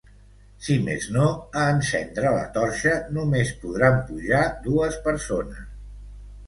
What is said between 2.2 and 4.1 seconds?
la torxa, només podran